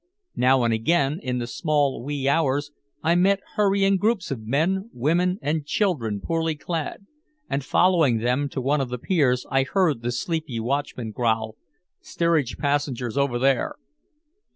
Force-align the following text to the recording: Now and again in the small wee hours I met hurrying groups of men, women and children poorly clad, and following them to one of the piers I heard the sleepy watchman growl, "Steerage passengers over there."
Now 0.35 0.63
and 0.63 0.73
again 0.73 1.19
in 1.21 1.37
the 1.37 1.45
small 1.45 2.03
wee 2.03 2.27
hours 2.27 2.71
I 3.03 3.13
met 3.13 3.39
hurrying 3.55 3.97
groups 3.97 4.31
of 4.31 4.47
men, 4.47 4.89
women 4.93 5.37
and 5.43 5.63
children 5.63 6.19
poorly 6.21 6.55
clad, 6.55 7.05
and 7.47 7.63
following 7.63 8.17
them 8.17 8.49
to 8.49 8.61
one 8.61 8.81
of 8.81 8.89
the 8.89 8.97
piers 8.97 9.45
I 9.51 9.61
heard 9.61 10.01
the 10.01 10.11
sleepy 10.11 10.59
watchman 10.59 11.11
growl, 11.11 11.55
"Steerage 12.01 12.57
passengers 12.57 13.15
over 13.15 13.37
there." 13.37 13.75